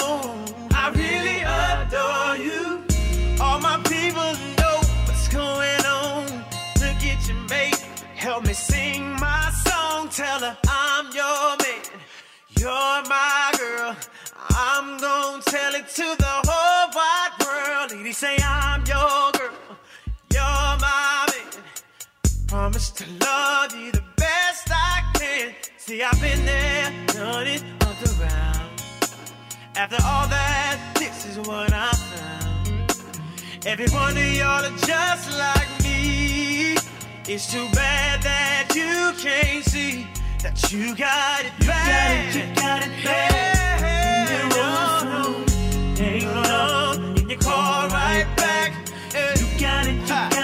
I 0.83 0.85
really 1.03 1.41
adore 1.61 2.37
you. 2.47 2.63
All 3.43 3.61
my 3.61 3.79
people 3.95 4.31
know 4.59 4.77
what's 5.07 5.29
going 5.29 5.85
on. 6.03 6.25
Look 6.83 7.01
at 7.13 7.21
your 7.29 7.41
mate, 7.49 7.81
help 8.15 8.47
me 8.47 8.55
sing 8.55 9.03
my 9.27 9.51
song. 9.67 10.09
Tell 10.09 10.41
her 10.41 10.57
I'm 10.69 11.07
your 11.13 11.57
man, 11.63 11.90
you're 12.61 13.03
my 13.09 13.53
girl. 13.57 13.97
I'm 14.51 14.99
gonna 14.99 15.43
tell 15.43 15.75
it 15.75 15.89
to 15.89 16.07
the 16.25 16.37
whole 16.47 16.91
wide 16.95 17.35
world. 17.43 18.05
Me 18.05 18.13
say 18.13 18.37
I'm 18.45 18.81
your 18.81 19.33
girl, 19.33 19.77
you're 20.31 20.73
my 20.87 21.27
man. 21.31 21.63
Promise 22.49 22.91
to 22.91 23.05
love 23.25 23.75
you 23.75 23.93
the 23.93 24.05
best 24.17 24.69
I 24.71 25.11
can. 25.15 25.55
See, 25.79 26.03
I've 26.03 26.21
been 26.21 26.45
there, 26.45 26.93
done 27.07 27.47
it 27.47 27.65
all 27.87 27.95
around. 28.21 28.83
After 29.77 29.97
all 30.05 30.29
that, 30.29 30.79
this 30.99 31.25
is 31.25 31.39
what 31.39 31.73
I 31.73 31.93
found. 31.93 33.67
Every 33.67 33.89
one 33.89 34.19
of 34.19 34.33
y'all 34.35 34.65
are 34.67 34.79
just 34.87 35.39
like 35.39 35.71
me. 35.83 36.77
It's 37.27 37.51
too 37.51 37.67
bad 37.73 38.23
that 38.23 38.69
you 38.75 39.15
can't 39.23 39.65
see 39.65 40.07
that 40.43 40.73
you 40.73 40.97
got 40.97 41.45
it 41.45 41.53
bad. 41.67 42.35
You 42.35 42.55
got 42.55 42.83
it, 42.83 43.05
bad. 43.05 43.83
Ain't 45.99 46.25
alone 46.25 47.17
in 47.19 47.29
your 47.29 47.39
car 47.39 47.89
right 47.89 48.27
back. 48.37 48.73
You 49.13 49.61
got 49.61 49.87
it, 49.87 49.93
you 49.93 50.07
got 50.09 50.33
it 50.33 50.40